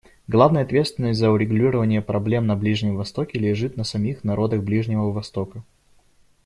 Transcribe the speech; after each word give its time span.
Главная 0.27 0.63
ответственность 0.63 1.19
за 1.19 1.29
урегулирование 1.29 2.01
проблем 2.01 2.47
на 2.47 2.55
Ближнем 2.55 2.95
Востоке 2.95 3.37
лежит 3.37 3.77
на 3.77 3.83
самих 3.83 4.23
народах 4.23 4.63
Ближнего 4.63 5.11
Востока. 5.11 5.63